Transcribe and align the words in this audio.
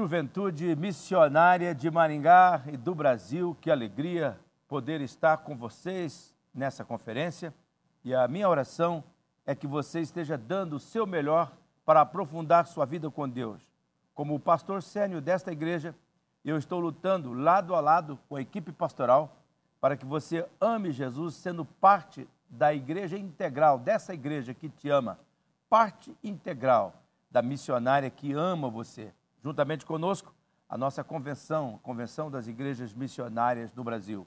Juventude 0.00 0.74
missionária 0.76 1.74
de 1.74 1.90
Maringá 1.90 2.62
e 2.72 2.76
do 2.78 2.94
Brasil, 2.94 3.54
que 3.60 3.70
alegria 3.70 4.40
poder 4.66 5.02
estar 5.02 5.36
com 5.36 5.54
vocês 5.54 6.34
nessa 6.54 6.82
conferência. 6.82 7.52
E 8.02 8.14
a 8.14 8.26
minha 8.26 8.48
oração 8.48 9.04
é 9.44 9.54
que 9.54 9.66
você 9.66 10.00
esteja 10.00 10.38
dando 10.38 10.76
o 10.76 10.80
seu 10.80 11.06
melhor 11.06 11.52
para 11.84 12.00
aprofundar 12.00 12.66
sua 12.66 12.86
vida 12.86 13.10
com 13.10 13.28
Deus. 13.28 13.60
Como 14.14 14.34
o 14.34 14.40
pastor 14.40 14.82
sênior 14.82 15.20
desta 15.20 15.52
igreja, 15.52 15.94
eu 16.42 16.56
estou 16.56 16.80
lutando 16.80 17.34
lado 17.34 17.74
a 17.74 17.80
lado 17.80 18.18
com 18.26 18.36
a 18.36 18.40
equipe 18.40 18.72
pastoral 18.72 19.36
para 19.82 19.98
que 19.98 20.06
você 20.06 20.48
ame 20.58 20.92
Jesus 20.92 21.34
sendo 21.34 21.62
parte 21.62 22.26
da 22.48 22.72
igreja 22.72 23.18
integral, 23.18 23.78
dessa 23.78 24.14
igreja 24.14 24.54
que 24.54 24.70
te 24.70 24.88
ama, 24.88 25.18
parte 25.68 26.16
integral 26.24 26.94
da 27.30 27.42
missionária 27.42 28.08
que 28.08 28.32
ama 28.32 28.70
você. 28.70 29.12
Juntamente 29.42 29.86
conosco, 29.86 30.34
a 30.68 30.76
nossa 30.76 31.02
convenção, 31.02 31.76
a 31.76 31.78
Convenção 31.78 32.30
das 32.30 32.46
Igrejas 32.46 32.94
Missionárias 32.94 33.70
do 33.72 33.82
Brasil. 33.82 34.26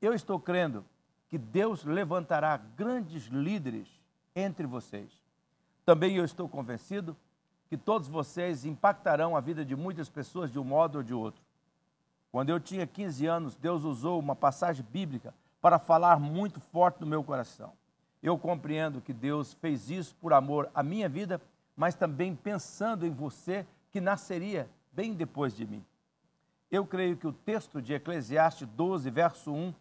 Eu 0.00 0.12
estou 0.14 0.38
crendo 0.38 0.84
que 1.28 1.38
Deus 1.38 1.84
levantará 1.84 2.56
grandes 2.56 3.26
líderes 3.26 3.88
entre 4.36 4.66
vocês. 4.66 5.10
Também 5.84 6.16
eu 6.16 6.24
estou 6.24 6.48
convencido 6.48 7.16
que 7.68 7.76
todos 7.76 8.06
vocês 8.06 8.64
impactarão 8.64 9.34
a 9.34 9.40
vida 9.40 9.64
de 9.64 9.74
muitas 9.74 10.08
pessoas 10.08 10.52
de 10.52 10.58
um 10.58 10.64
modo 10.64 10.98
ou 10.98 11.02
de 11.02 11.14
outro. 11.14 11.42
Quando 12.30 12.50
eu 12.50 12.60
tinha 12.60 12.86
15 12.86 13.26
anos, 13.26 13.56
Deus 13.56 13.84
usou 13.84 14.18
uma 14.18 14.36
passagem 14.36 14.84
bíblica 14.90 15.34
para 15.60 15.78
falar 15.78 16.20
muito 16.20 16.60
forte 16.60 17.00
no 17.00 17.06
meu 17.06 17.24
coração. 17.24 17.72
Eu 18.22 18.38
compreendo 18.38 19.00
que 19.00 19.12
Deus 19.12 19.54
fez 19.54 19.90
isso 19.90 20.14
por 20.16 20.32
amor 20.32 20.70
à 20.74 20.82
minha 20.82 21.08
vida, 21.08 21.40
mas 21.76 21.94
também 21.94 22.36
pensando 22.36 23.06
em 23.06 23.10
você 23.10 23.66
que 23.92 24.00
nasceria 24.00 24.68
bem 24.90 25.12
depois 25.12 25.54
de 25.54 25.66
mim. 25.66 25.84
Eu 26.70 26.86
creio 26.86 27.16
que 27.16 27.26
o 27.26 27.32
texto 27.32 27.82
de 27.82 27.92
Eclesiastes 27.92 28.66
12, 28.66 29.10
verso 29.10 29.52
1, 29.52 29.74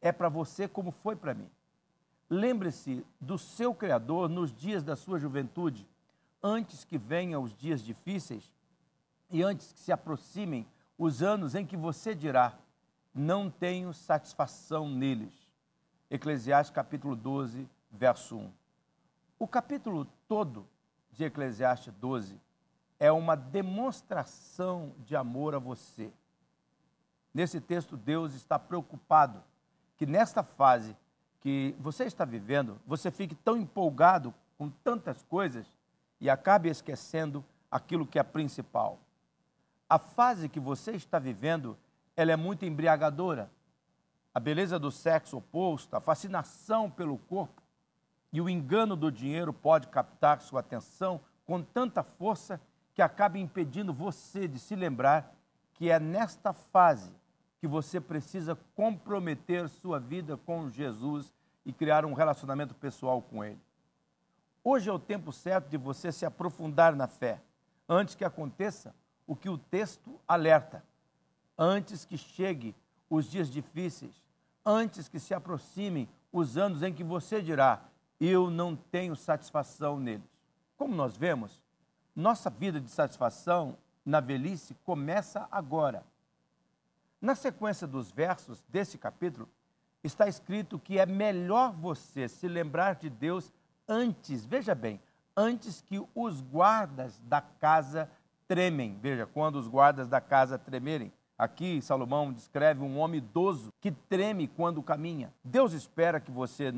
é 0.00 0.12
para 0.12 0.28
você 0.28 0.68
como 0.68 0.92
foi 0.92 1.16
para 1.16 1.34
mim. 1.34 1.50
Lembre-se 2.30 3.04
do 3.20 3.36
seu 3.36 3.74
Criador 3.74 4.28
nos 4.28 4.54
dias 4.54 4.84
da 4.84 4.94
sua 4.94 5.18
juventude, 5.18 5.86
antes 6.40 6.84
que 6.84 6.96
venham 6.96 7.42
os 7.42 7.52
dias 7.52 7.82
difíceis 7.82 8.48
e 9.28 9.42
antes 9.42 9.72
que 9.72 9.80
se 9.80 9.90
aproximem 9.90 10.64
os 10.96 11.20
anos 11.20 11.56
em 11.56 11.66
que 11.66 11.76
você 11.76 12.14
dirá: 12.14 12.56
não 13.12 13.50
tenho 13.50 13.92
satisfação 13.92 14.88
neles. 14.88 15.34
Eclesiastes 16.08 16.74
capítulo 16.74 17.16
12, 17.16 17.68
verso 17.90 18.36
1. 18.36 18.52
O 19.40 19.48
capítulo 19.48 20.06
todo 20.28 20.64
de 21.10 21.24
Eclesiastes 21.24 21.92
12 21.94 22.38
é 22.98 23.12
uma 23.12 23.36
demonstração 23.36 24.92
de 24.98 25.14
amor 25.14 25.54
a 25.54 25.58
você. 25.58 26.10
Nesse 27.32 27.60
texto, 27.60 27.96
Deus 27.96 28.34
está 28.34 28.58
preocupado 28.58 29.42
que 29.96 30.06
nesta 30.06 30.42
fase 30.42 30.96
que 31.40 31.74
você 31.78 32.04
está 32.04 32.24
vivendo, 32.24 32.80
você 32.86 33.10
fique 33.10 33.34
tão 33.34 33.56
empolgado 33.56 34.34
com 34.56 34.68
tantas 34.68 35.22
coisas 35.22 35.66
e 36.20 36.28
acabe 36.28 36.68
esquecendo 36.68 37.44
aquilo 37.70 38.06
que 38.06 38.18
é 38.18 38.22
principal. 38.22 38.98
A 39.88 39.98
fase 39.98 40.48
que 40.48 40.58
você 40.58 40.92
está 40.92 41.18
vivendo 41.18 41.76
ela 42.16 42.32
é 42.32 42.36
muito 42.36 42.64
embriagadora. 42.64 43.48
A 44.34 44.40
beleza 44.40 44.76
do 44.76 44.90
sexo 44.90 45.36
oposto, 45.36 45.94
a 45.94 46.00
fascinação 46.00 46.90
pelo 46.90 47.16
corpo 47.16 47.62
e 48.32 48.40
o 48.40 48.48
engano 48.48 48.96
do 48.96 49.10
dinheiro 49.10 49.52
pode 49.52 49.86
captar 49.86 50.40
sua 50.40 50.58
atenção 50.58 51.20
com 51.46 51.62
tanta 51.62 52.02
força 52.02 52.60
que 52.98 53.02
acaba 53.02 53.38
impedindo 53.38 53.92
você 53.92 54.48
de 54.48 54.58
se 54.58 54.74
lembrar 54.74 55.32
que 55.74 55.88
é 55.88 56.00
nesta 56.00 56.52
fase 56.52 57.12
que 57.60 57.66
você 57.68 58.00
precisa 58.00 58.58
comprometer 58.74 59.68
sua 59.68 60.00
vida 60.00 60.36
com 60.36 60.68
Jesus 60.68 61.32
e 61.64 61.72
criar 61.72 62.04
um 62.04 62.12
relacionamento 62.12 62.74
pessoal 62.74 63.22
com 63.22 63.44
Ele. 63.44 63.60
Hoje 64.64 64.90
é 64.90 64.92
o 64.92 64.98
tempo 64.98 65.32
certo 65.32 65.68
de 65.68 65.76
você 65.76 66.10
se 66.10 66.26
aprofundar 66.26 66.96
na 66.96 67.06
fé, 67.06 67.40
antes 67.88 68.16
que 68.16 68.24
aconteça 68.24 68.92
o 69.28 69.36
que 69.36 69.48
o 69.48 69.56
texto 69.56 70.18
alerta 70.26 70.82
antes 71.56 72.04
que 72.04 72.18
chegue 72.18 72.74
os 73.08 73.30
dias 73.30 73.48
difíceis, 73.48 74.20
antes 74.66 75.08
que 75.08 75.20
se 75.20 75.32
aproximem 75.32 76.08
os 76.32 76.58
anos 76.58 76.82
em 76.82 76.92
que 76.92 77.04
você 77.04 77.40
dirá: 77.40 77.80
Eu 78.18 78.50
não 78.50 78.74
tenho 78.74 79.14
satisfação 79.14 80.00
neles. 80.00 80.36
Como 80.76 80.96
nós 80.96 81.16
vemos, 81.16 81.62
nossa 82.18 82.50
vida 82.50 82.80
de 82.80 82.90
satisfação 82.90 83.78
na 84.04 84.18
velhice 84.18 84.74
começa 84.84 85.46
agora. 85.50 86.04
Na 87.20 87.34
sequência 87.34 87.86
dos 87.86 88.10
versos 88.10 88.62
desse 88.68 88.98
capítulo, 88.98 89.48
está 90.02 90.26
escrito 90.26 90.78
que 90.78 90.98
é 90.98 91.06
melhor 91.06 91.72
você 91.72 92.28
se 92.28 92.48
lembrar 92.48 92.96
de 92.96 93.08
Deus 93.08 93.52
antes, 93.86 94.44
veja 94.44 94.74
bem, 94.74 95.00
antes 95.36 95.80
que 95.80 96.04
os 96.14 96.40
guardas 96.40 97.20
da 97.20 97.40
casa 97.40 98.10
tremem. 98.48 98.98
Veja, 99.00 99.24
quando 99.26 99.56
os 99.56 99.68
guardas 99.68 100.08
da 100.08 100.20
casa 100.20 100.58
tremerem, 100.58 101.12
Aqui, 101.38 101.80
Salomão 101.80 102.32
descreve 102.32 102.82
um 102.82 102.98
homem 102.98 103.18
idoso 103.18 103.72
que 103.80 103.92
treme 103.92 104.48
quando 104.48 104.82
caminha. 104.82 105.32
Deus 105.44 105.72
espera 105.72 106.18
que 106.18 106.32
você 106.32 106.74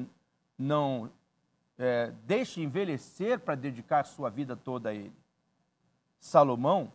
não 0.58 1.10
é, 1.78 2.12
deixe 2.26 2.60
envelhecer 2.60 3.40
para 3.40 3.54
dedicar 3.54 4.04
sua 4.04 4.28
vida 4.28 4.54
toda 4.54 4.90
a 4.90 4.94
Ele. 4.94 5.14
Salomão, 6.20 6.92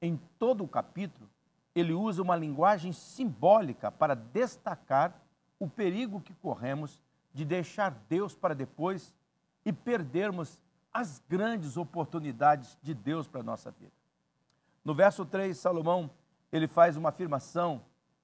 em 0.00 0.18
todo 0.38 0.64
o 0.64 0.68
capítulo, 0.68 1.28
ele 1.74 1.92
usa 1.92 2.22
uma 2.22 2.36
linguagem 2.36 2.92
simbólica 2.92 3.90
para 3.90 4.14
destacar 4.14 5.20
o 5.58 5.68
perigo 5.68 6.20
que 6.20 6.32
corremos 6.34 7.02
de 7.34 7.44
deixar 7.44 7.90
Deus 8.08 8.34
para 8.34 8.54
depois 8.54 9.14
e 9.64 9.72
perdermos 9.72 10.62
as 10.92 11.22
grandes 11.28 11.76
oportunidades 11.76 12.78
de 12.82 12.94
Deus 12.94 13.28
para 13.28 13.40
a 13.40 13.44
nossa 13.44 13.70
vida. 13.70 13.92
No 14.84 14.94
verso 14.94 15.24
3, 15.24 15.56
Salomão 15.56 16.10
ele 16.50 16.66
faz 16.66 16.96
uma 16.96 17.10
afirmação 17.10 17.82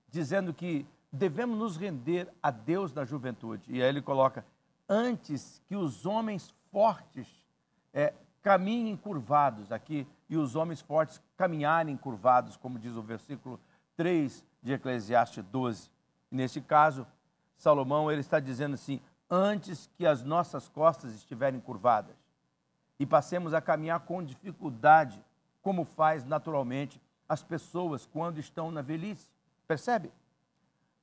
dizendo 0.09 0.55
que 0.55 0.87
devemos 1.13 1.59
nos 1.59 1.77
render 1.77 2.29
a 2.43 2.51
Deus 2.51 2.93
na 2.93 3.05
juventude. 3.05 3.65
E 3.69 3.83
aí 3.83 3.89
ele 3.89 4.01
coloca: 4.01 4.45
antes 4.89 5.61
que 5.69 5.77
os 5.77 6.07
homens 6.07 6.55
fortes 6.73 7.29
é, 7.93 8.15
caminhem 8.43 8.97
curvados, 8.97 9.71
aqui, 9.71 10.07
e 10.35 10.37
os 10.37 10.57
homens 10.57 10.81
fortes 10.81 11.23
caminharem 11.37 11.97
curvados, 11.97 12.57
como 12.57 12.79
diz 12.79 12.97
o 12.97 13.03
versículo 13.03 13.59
3 13.97 14.45
de 14.63 14.73
Eclesiastes 14.73 15.45
12. 15.45 15.91
E 16.31 16.37
nesse 16.37 16.61
caso, 16.61 17.07
Salomão 17.57 18.11
ele 18.11 18.21
está 18.21 18.41
dizendo 18.41 18.75
assim: 18.75 19.01
antes 19.31 19.89
que 19.97 20.07
as 20.07 20.23
nossas 20.23 20.69
costas 20.69 21.15
estiverem 21.15 21.61
curvadas 21.61 22.17
e 22.99 23.07
passemos 23.07 23.55
a 23.55 23.61
caminhar 23.61 24.01
com 24.01 24.23
dificuldade, 24.23 25.23
como 25.63 25.85
faz 25.85 26.25
naturalmente 26.25 27.01
as 27.29 27.43
pessoas 27.43 28.07
quando 28.07 28.39
estão 28.39 28.71
na 28.71 28.83
velhice. 28.83 29.31
Percebe? 29.67 30.13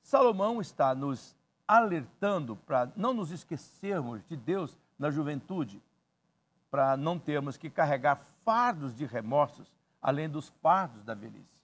Salomão 0.02 0.60
está 0.60 0.94
nos 0.94 1.34
alertando 1.66 2.56
para 2.56 2.90
não 2.96 3.14
nos 3.14 3.30
esquecermos 3.30 4.22
de 4.26 4.36
Deus 4.36 4.76
na 4.98 5.10
juventude, 5.10 5.82
para 6.70 6.96
não 6.96 7.18
termos 7.18 7.56
que 7.56 7.70
carregar 7.70 8.20
fardos 8.44 8.94
de 8.94 9.04
remorsos 9.06 9.70
além 10.00 10.28
dos 10.28 10.48
fardos 10.60 11.04
da 11.04 11.14
velhice. 11.14 11.62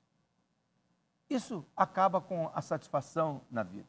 Isso 1.29 1.65
acaba 1.77 2.21
com 2.21 2.51
a 2.55 2.63
satisfação 2.63 3.43
na 3.51 3.63
vida. 3.63 3.89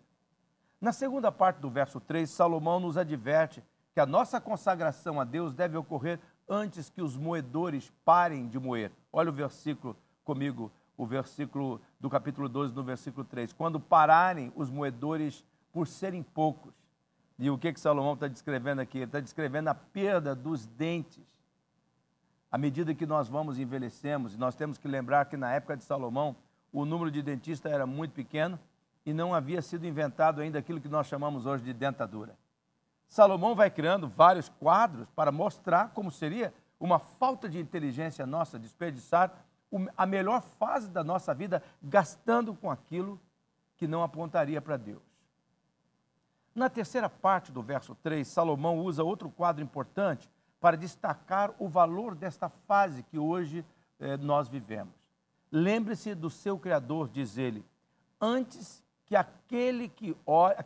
Na 0.81 0.91
segunda 0.91 1.31
parte 1.31 1.57
do 1.57 1.69
verso 1.69 1.99
3, 1.99 2.29
Salomão 2.29 2.79
nos 2.79 2.97
adverte 2.97 3.63
que 3.93 3.99
a 3.99 4.05
nossa 4.05 4.41
consagração 4.41 5.19
a 5.19 5.23
Deus 5.23 5.53
deve 5.53 5.77
ocorrer 5.77 6.19
antes 6.47 6.89
que 6.89 7.01
os 7.01 7.15
moedores 7.15 7.91
parem 8.03 8.47
de 8.47 8.57
moer. 8.59 8.91
Olha 9.13 9.29
o 9.29 9.33
versículo 9.33 9.95
comigo 10.23 10.71
o 10.97 11.05
versículo 11.05 11.79
do 11.97 12.09
capítulo 12.09 12.49
12, 12.49 12.75
no 12.75 12.83
versículo 12.83 13.23
3. 13.23 13.53
Quando 13.53 13.79
pararem 13.79 14.51
os 14.53 14.69
moedores 14.69 15.45
por 15.71 15.87
serem 15.87 16.21
poucos. 16.21 16.73
E 17.37 17.49
o 17.49 17.57
que, 17.57 17.71
que 17.71 17.79
Salomão 17.79 18.15
está 18.15 18.27
descrevendo 18.27 18.81
aqui? 18.81 18.97
Ele 18.97 19.05
está 19.05 19.21
descrevendo 19.21 19.69
a 19.69 19.75
perda 19.75 20.35
dos 20.35 20.65
dentes. 20.65 21.38
À 22.51 22.57
medida 22.57 22.95
que 22.95 23.05
nós 23.05 23.27
vamos 23.27 23.59
envelhecemos, 23.59 24.35
nós 24.35 24.55
temos 24.55 24.77
que 24.77 24.87
lembrar 24.87 25.25
que 25.25 25.37
na 25.37 25.53
época 25.53 25.77
de 25.77 25.83
Salomão, 25.83 26.35
o 26.73 26.85
número 26.85 27.11
de 27.11 27.21
dentistas 27.21 27.71
era 27.71 27.85
muito 27.85 28.13
pequeno 28.13 28.59
e 29.05 29.13
não 29.13 29.33
havia 29.33 29.61
sido 29.61 29.85
inventado 29.85 30.41
ainda 30.41 30.59
aquilo 30.59 30.81
que 30.81 30.87
nós 30.87 31.07
chamamos 31.07 31.45
hoje 31.45 31.63
de 31.63 31.73
dentadura. 31.73 32.35
Salomão 33.07 33.55
vai 33.55 33.69
criando 33.69 34.07
vários 34.07 34.49
quadros 34.49 35.07
para 35.15 35.31
mostrar 35.31 35.89
como 35.89 36.11
seria 36.11 36.53
uma 36.79 36.99
falta 36.99 37.49
de 37.49 37.59
inteligência 37.59 38.25
nossa 38.25 38.57
desperdiçar 38.57 39.31
a 39.95 40.05
melhor 40.05 40.41
fase 40.41 40.89
da 40.89 41.03
nossa 41.03 41.33
vida 41.33 41.61
gastando 41.81 42.55
com 42.55 42.71
aquilo 42.71 43.19
que 43.77 43.87
não 43.87 44.03
apontaria 44.03 44.61
para 44.61 44.77
Deus. 44.77 45.01
Na 46.53 46.69
terceira 46.69 47.09
parte 47.09 47.51
do 47.51 47.61
verso 47.61 47.95
3, 47.95 48.27
Salomão 48.27 48.79
usa 48.79 49.03
outro 49.03 49.29
quadro 49.29 49.63
importante 49.63 50.29
para 50.59 50.77
destacar 50.77 51.53
o 51.57 51.67
valor 51.67 52.15
desta 52.15 52.49
fase 52.49 53.03
que 53.03 53.17
hoje 53.17 53.65
eh, 53.99 54.17
nós 54.17 54.49
vivemos. 54.49 54.93
Lembre-se 55.51 56.13
do 56.13 56.29
seu 56.29 56.59
Criador, 56.59 57.09
diz 57.09 57.37
ele, 57.37 57.65
antes 58.19 58.83
que, 59.05 59.15
aquele 59.15 59.87
que, 59.87 60.15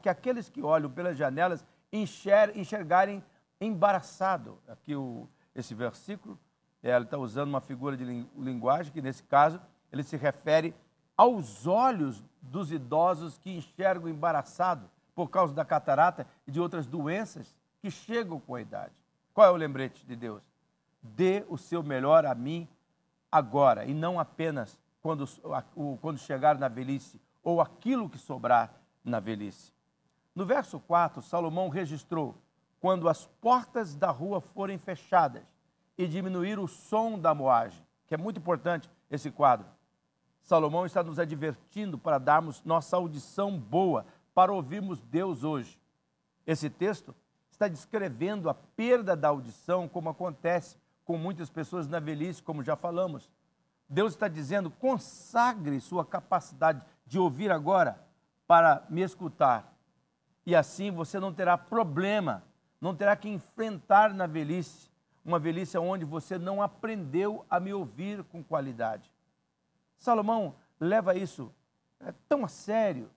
que 0.02 0.10
aqueles 0.10 0.50
que 0.50 0.62
olham 0.62 0.90
pelas 0.90 1.18
janelas 1.18 1.66
enxer, 1.92 2.58
enxergarem 2.58 3.24
embaraçado. 3.62 4.58
Aqui 4.68 4.96
o, 4.96 5.28
esse 5.56 5.74
versículo, 5.74 6.38
é, 6.82 6.94
ele 6.94 7.06
está 7.06 7.18
usando 7.18 7.50
uma 7.50 7.62
figura 7.62 7.96
de 7.96 8.04
linguagem 8.36 8.92
que, 8.92 9.02
nesse 9.02 9.24
caso, 9.24 9.62
ele 9.92 10.04
se 10.04 10.18
refere 10.18 10.76
aos 11.16 11.68
olhos 11.68 12.24
dos 12.42 12.72
idosos 12.72 13.38
que 13.38 13.56
enxergam 13.56 14.10
embaraçado 14.10 14.90
por 15.16 15.30
causa 15.30 15.54
da 15.54 15.64
catarata 15.64 16.28
e 16.48 16.52
de 16.52 16.60
outras 16.60 16.88
doenças 16.88 17.56
que 17.80 17.92
chegam 17.92 18.40
com 18.40 18.56
a 18.56 18.62
idade. 18.62 18.94
Qual 19.34 19.48
é 19.48 19.52
o 19.52 19.56
lembrete 19.56 20.06
de 20.06 20.16
Deus? 20.16 20.42
Dê 21.02 21.44
o 21.50 21.58
seu 21.58 21.82
melhor 21.82 22.26
a 22.26 22.36
mim 22.36 22.68
agora 23.32 23.86
e 23.86 23.94
não 23.94 24.20
apenas 24.20 24.80
quando, 25.02 25.26
quando 26.00 26.18
chegar 26.18 26.58
na 26.58 26.68
velhice 26.68 27.20
ou 27.44 27.60
aquilo 27.60 28.10
que 28.10 28.18
sobrar 28.18 28.74
na 29.04 29.20
velhice. 29.20 29.74
No 30.34 30.46
verso 30.46 30.80
4, 30.80 31.22
Salomão 31.22 31.68
registrou: 31.68 32.36
quando 32.80 33.10
as 33.10 33.26
portas 33.42 33.96
da 33.96 34.12
rua 34.12 34.40
forem 34.40 34.78
fechadas 34.78 35.44
e 35.98 36.08
diminuir 36.08 36.60
o 36.60 36.68
som 36.68 37.20
da 37.20 37.34
moagem, 37.34 37.86
que 38.08 38.14
é 38.14 38.18
muito 38.18 38.40
importante 38.40 38.90
esse 39.10 39.30
quadro. 39.30 39.66
Salomão 40.42 40.86
está 40.86 41.02
nos 41.02 41.20
advertindo 41.20 41.98
para 41.98 42.18
darmos 42.18 42.64
nossa 42.64 42.98
audição 42.98 43.58
boa, 43.58 44.06
para 44.34 44.52
ouvirmos 44.52 45.02
Deus 45.02 45.44
hoje. 45.44 45.80
Esse 46.46 46.70
texto 46.70 47.16
está 47.54 47.68
descrevendo 47.68 48.50
a 48.50 48.54
perda 48.54 49.16
da 49.16 49.30
audição, 49.30 49.88
como 49.88 50.10
acontece 50.10 50.76
com 51.06 51.18
muitas 51.18 51.50
pessoas 51.50 51.88
na 51.88 52.00
velhice, 52.00 52.42
como 52.42 52.64
já 52.64 52.76
falamos. 52.76 53.30
Deus 53.88 54.14
está 54.14 54.28
dizendo: 54.28 54.72
consagre 54.72 55.80
sua 55.80 56.04
capacidade 56.04 56.82
de 57.06 57.20
ouvir 57.20 57.52
agora 57.52 58.02
para 58.48 58.84
me 58.90 59.02
escutar. 59.02 59.72
E 60.46 60.56
assim 60.56 60.92
você 60.92 61.20
não 61.20 61.34
terá 61.34 61.58
problema, 61.58 62.44
não 62.82 62.96
terá 62.96 63.16
que 63.16 63.30
enfrentar 63.30 64.14
na 64.14 64.26
velhice, 64.26 64.90
uma 65.24 65.40
velhice 65.40 65.78
onde 65.78 66.04
você 66.04 66.38
não 66.38 66.62
aprendeu 66.62 67.46
a 67.50 67.60
me 67.60 67.74
ouvir 67.74 68.24
com 68.26 68.44
qualidade. 68.44 69.10
Salomão 69.98 70.56
leva 70.80 71.16
isso 71.16 71.54
é, 72.00 72.14
tão 72.28 72.44
a 72.44 72.48
sério 72.48 73.10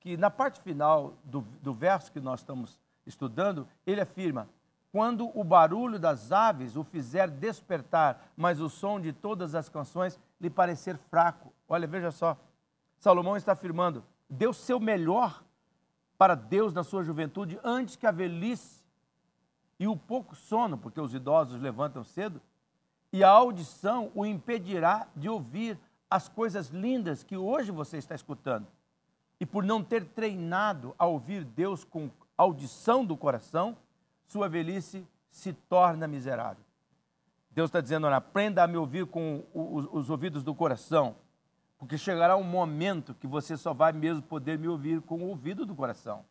que 0.00 0.16
na 0.16 0.30
parte 0.30 0.60
final 0.60 1.14
do, 1.24 1.42
do 1.60 1.74
verso 1.74 2.10
que 2.10 2.20
nós 2.20 2.40
estamos 2.40 2.80
estudando, 3.06 3.68
ele 3.86 4.00
afirma: 4.00 4.48
quando 4.92 5.30
o 5.38 5.42
barulho 5.42 5.98
das 5.98 6.32
aves 6.32 6.76
o 6.76 6.84
fizer 6.84 7.30
despertar, 7.30 8.30
mas 8.36 8.60
o 8.60 8.68
som 8.68 9.00
de 9.00 9.12
todas 9.12 9.54
as 9.54 9.68
canções 9.68 10.20
lhe 10.40 10.50
parecer 10.50 10.98
fraco. 11.10 11.52
Olha, 11.68 11.86
veja 11.86 12.10
só, 12.10 12.36
Salomão 12.98 13.36
está 13.36 13.52
afirmando: 13.52 14.04
deu 14.28 14.52
seu 14.52 14.78
melhor 14.78 15.42
para 16.18 16.34
Deus 16.34 16.72
na 16.72 16.84
sua 16.84 17.02
juventude 17.02 17.58
antes 17.64 17.96
que 17.96 18.06
a 18.06 18.10
velhice 18.10 18.82
e 19.78 19.88
o 19.88 19.96
pouco 19.96 20.36
sono, 20.36 20.78
porque 20.78 21.00
os 21.00 21.12
idosos 21.12 21.60
levantam 21.60 22.04
cedo, 22.04 22.40
e 23.12 23.24
a 23.24 23.28
audição 23.28 24.12
o 24.14 24.24
impedirá 24.24 25.08
de 25.16 25.28
ouvir 25.28 25.76
as 26.08 26.28
coisas 26.28 26.68
lindas 26.68 27.24
que 27.24 27.36
hoje 27.36 27.72
você 27.72 27.96
está 27.96 28.14
escutando. 28.14 28.66
E 29.40 29.46
por 29.46 29.64
não 29.64 29.82
ter 29.82 30.04
treinado 30.04 30.94
a 30.98 31.06
ouvir 31.06 31.44
Deus 31.44 31.82
com 31.82 32.08
audição 32.42 33.04
do 33.04 33.16
coração, 33.16 33.76
sua 34.26 34.48
velhice 34.48 35.06
se 35.30 35.52
torna 35.52 36.06
miserável. 36.06 36.64
Deus 37.50 37.68
está 37.68 37.80
dizendo, 37.80 38.06
olha, 38.06 38.16
aprenda 38.16 38.62
a 38.62 38.66
me 38.66 38.76
ouvir 38.76 39.06
com 39.06 39.44
os, 39.52 39.86
os 39.92 40.10
ouvidos 40.10 40.42
do 40.42 40.54
coração, 40.54 41.16
porque 41.78 41.98
chegará 41.98 42.36
um 42.36 42.42
momento 42.42 43.14
que 43.14 43.26
você 43.26 43.56
só 43.56 43.74
vai 43.74 43.92
mesmo 43.92 44.22
poder 44.22 44.58
me 44.58 44.68
ouvir 44.68 45.00
com 45.02 45.18
o 45.18 45.28
ouvido 45.28 45.66
do 45.66 45.74
coração. 45.74 46.24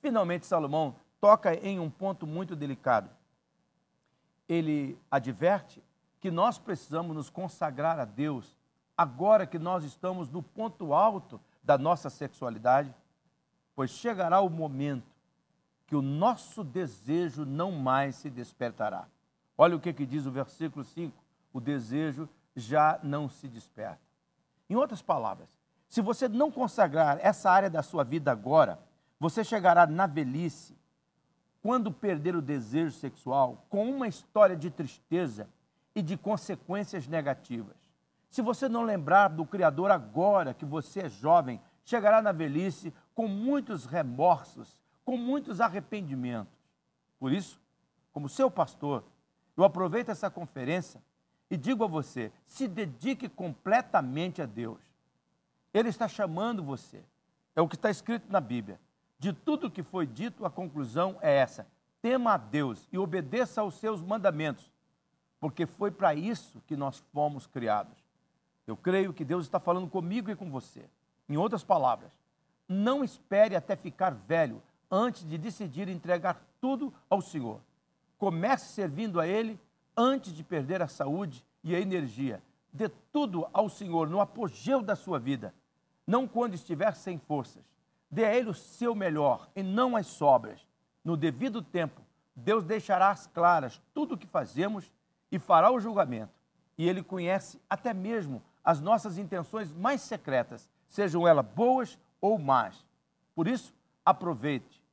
Finalmente, 0.00 0.46
Salomão 0.46 0.96
toca 1.20 1.54
em 1.54 1.78
um 1.78 1.88
ponto 1.88 2.26
muito 2.26 2.56
delicado. 2.56 3.08
Ele 4.48 4.98
adverte 5.10 5.82
que 6.20 6.30
nós 6.30 6.58
precisamos 6.58 7.14
nos 7.14 7.30
consagrar 7.30 7.98
a 7.98 8.04
Deus 8.04 8.56
agora 8.96 9.46
que 9.46 9.58
nós 9.58 9.84
estamos 9.84 10.28
no 10.28 10.42
ponto 10.42 10.92
alto 10.92 11.40
da 11.62 11.78
nossa 11.78 12.10
sexualidade, 12.10 12.94
pois 13.74 13.90
chegará 13.90 14.40
o 14.40 14.50
momento 14.50 15.13
que 15.94 15.98
o 15.98 16.02
nosso 16.02 16.64
desejo 16.64 17.44
não 17.44 17.70
mais 17.70 18.16
se 18.16 18.28
despertará. 18.28 19.06
Olha 19.56 19.76
o 19.76 19.80
que, 19.80 19.92
que 19.92 20.04
diz 20.04 20.26
o 20.26 20.30
versículo 20.32 20.84
5: 20.84 21.16
o 21.52 21.60
desejo 21.60 22.28
já 22.56 22.98
não 23.00 23.28
se 23.28 23.46
desperta. 23.46 24.00
Em 24.68 24.74
outras 24.74 25.00
palavras, 25.00 25.48
se 25.88 26.00
você 26.00 26.28
não 26.28 26.50
consagrar 26.50 27.20
essa 27.22 27.48
área 27.48 27.70
da 27.70 27.80
sua 27.80 28.02
vida 28.02 28.32
agora, 28.32 28.80
você 29.20 29.44
chegará 29.44 29.86
na 29.86 30.08
velhice, 30.08 30.76
quando 31.62 31.92
perder 31.92 32.34
o 32.34 32.42
desejo 32.42 32.90
sexual, 32.90 33.64
com 33.70 33.88
uma 33.88 34.08
história 34.08 34.56
de 34.56 34.72
tristeza 34.72 35.48
e 35.94 36.02
de 36.02 36.16
consequências 36.16 37.06
negativas. 37.06 37.76
Se 38.28 38.42
você 38.42 38.68
não 38.68 38.82
lembrar 38.82 39.28
do 39.28 39.46
Criador 39.46 39.92
agora 39.92 40.54
que 40.54 40.64
você 40.64 41.02
é 41.02 41.08
jovem, 41.08 41.60
chegará 41.84 42.20
na 42.20 42.32
velhice 42.32 42.92
com 43.14 43.28
muitos 43.28 43.86
remorsos, 43.86 44.82
com 45.04 45.16
muitos 45.16 45.60
arrependimentos. 45.60 46.52
Por 47.18 47.32
isso, 47.32 47.60
como 48.12 48.28
seu 48.28 48.50
pastor, 48.50 49.04
eu 49.56 49.64
aproveito 49.64 50.08
essa 50.08 50.30
conferência 50.30 51.02
e 51.50 51.56
digo 51.56 51.84
a 51.84 51.88
você: 51.88 52.32
se 52.46 52.66
dedique 52.66 53.28
completamente 53.28 54.42
a 54.42 54.46
Deus. 54.46 54.80
Ele 55.72 55.88
está 55.88 56.08
chamando 56.08 56.62
você. 56.62 57.02
É 57.56 57.60
o 57.60 57.68
que 57.68 57.76
está 57.76 57.90
escrito 57.90 58.30
na 58.30 58.40
Bíblia. 58.40 58.80
De 59.18 59.32
tudo 59.32 59.70
que 59.70 59.82
foi 59.82 60.06
dito, 60.06 60.44
a 60.44 60.50
conclusão 60.50 61.16
é 61.20 61.36
essa: 61.36 61.66
tema 62.02 62.34
a 62.34 62.36
Deus 62.36 62.88
e 62.92 62.98
obedeça 62.98 63.60
aos 63.60 63.74
seus 63.74 64.02
mandamentos, 64.02 64.70
porque 65.40 65.66
foi 65.66 65.90
para 65.90 66.14
isso 66.14 66.60
que 66.66 66.76
nós 66.76 67.02
fomos 67.12 67.46
criados. 67.46 67.96
Eu 68.66 68.76
creio 68.76 69.12
que 69.12 69.24
Deus 69.24 69.44
está 69.44 69.60
falando 69.60 69.88
comigo 69.88 70.30
e 70.30 70.36
com 70.36 70.50
você. 70.50 70.84
Em 71.28 71.36
outras 71.36 71.62
palavras, 71.62 72.10
não 72.68 73.04
espere 73.04 73.54
até 73.54 73.76
ficar 73.76 74.10
velho 74.10 74.62
antes 74.94 75.28
de 75.28 75.36
decidir 75.36 75.88
entregar 75.88 76.40
tudo 76.60 76.94
ao 77.10 77.20
Senhor. 77.20 77.60
Comece 78.16 78.72
servindo 78.72 79.20
a 79.20 79.26
Ele 79.26 79.58
antes 79.96 80.32
de 80.32 80.44
perder 80.44 80.80
a 80.80 80.88
saúde 80.88 81.44
e 81.64 81.74
a 81.74 81.80
energia. 81.80 82.40
Dê 82.72 82.88
tudo 83.12 83.46
ao 83.52 83.68
Senhor 83.68 84.08
no 84.08 84.20
apogeu 84.20 84.80
da 84.80 84.94
sua 84.94 85.18
vida, 85.18 85.52
não 86.06 86.28
quando 86.28 86.54
estiver 86.54 86.94
sem 86.94 87.18
forças. 87.18 87.62
Dê 88.10 88.24
a 88.24 88.34
Ele 88.34 88.50
o 88.50 88.54
seu 88.54 88.94
melhor 88.94 89.48
e 89.56 89.62
não 89.62 89.96
as 89.96 90.06
sobras. 90.06 90.64
No 91.04 91.16
devido 91.16 91.60
tempo, 91.60 92.00
Deus 92.34 92.64
deixará 92.64 93.10
às 93.10 93.26
claras 93.26 93.82
tudo 93.92 94.14
o 94.14 94.18
que 94.18 94.26
fazemos 94.26 94.90
e 95.30 95.38
fará 95.38 95.72
o 95.72 95.80
julgamento. 95.80 96.32
E 96.78 96.88
Ele 96.88 97.02
conhece 97.02 97.60
até 97.68 97.92
mesmo 97.92 98.40
as 98.62 98.80
nossas 98.80 99.18
intenções 99.18 99.72
mais 99.72 100.00
secretas, 100.02 100.70
sejam 100.88 101.26
elas 101.26 101.44
boas 101.44 101.98
ou 102.20 102.38
más. 102.38 102.84
Por 103.34 103.48
isso, 103.48 103.74
aproveite, 104.04 104.83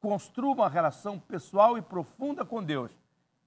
construa 0.00 0.54
uma 0.54 0.68
relação 0.68 1.18
pessoal 1.18 1.76
e 1.76 1.82
profunda 1.82 2.44
com 2.44 2.62
Deus 2.62 2.90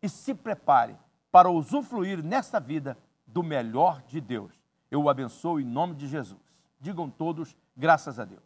e 0.02 0.08
se 0.08 0.34
prepare 0.34 0.96
para 1.32 1.50
usufruir 1.50 2.24
nesta 2.24 2.60
vida 2.60 2.98
do 3.26 3.42
melhor 3.42 4.02
de 4.04 4.22
Deus. 4.22 4.52
Eu 4.92 5.04
o 5.04 5.10
abençoo 5.10 5.60
em 5.60 5.66
nome 5.66 5.96
de 5.96 6.08
Jesus. 6.08 6.40
Digam 6.80 7.10
todos, 7.10 7.56
graças 7.76 8.20
a 8.20 8.26
Deus. 8.26 8.44